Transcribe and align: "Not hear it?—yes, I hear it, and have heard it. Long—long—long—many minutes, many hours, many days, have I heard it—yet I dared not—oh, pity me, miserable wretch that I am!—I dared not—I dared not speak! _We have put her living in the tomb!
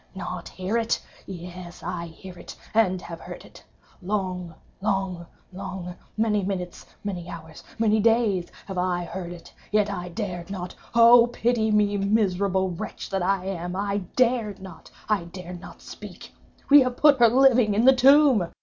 "Not 0.15 0.49
hear 0.49 0.77
it?—yes, 0.79 1.83
I 1.83 2.07
hear 2.07 2.39
it, 2.39 2.55
and 2.73 2.99
have 3.03 3.19
heard 3.19 3.45
it. 3.45 3.63
Long—long—long—many 4.01 6.43
minutes, 6.43 6.87
many 7.03 7.29
hours, 7.29 7.63
many 7.77 7.99
days, 7.99 8.51
have 8.65 8.79
I 8.79 9.03
heard 9.03 9.31
it—yet 9.31 9.91
I 9.91 10.09
dared 10.09 10.49
not—oh, 10.49 11.27
pity 11.27 11.69
me, 11.69 11.97
miserable 11.97 12.71
wretch 12.71 13.11
that 13.11 13.21
I 13.21 13.45
am!—I 13.45 13.97
dared 14.15 14.59
not—I 14.59 15.25
dared 15.25 15.61
not 15.61 15.83
speak! 15.83 16.33
_We 16.71 16.81
have 16.81 16.97
put 16.97 17.19
her 17.19 17.27
living 17.29 17.75
in 17.75 17.85
the 17.85 17.93
tomb! 17.93 18.49